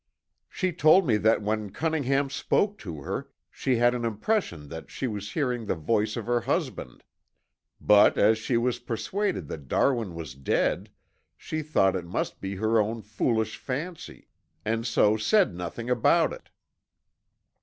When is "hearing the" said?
5.33-5.75